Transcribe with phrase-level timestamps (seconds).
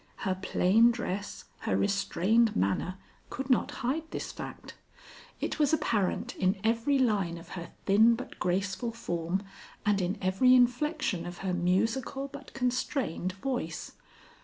[0.25, 2.97] Her plain dress, her restrained manner,
[3.29, 4.73] could not hide this fact.
[5.39, 9.43] It was apparent in every line of her thin but graceful form
[9.85, 13.91] and in every inflection of her musical but constrained voice.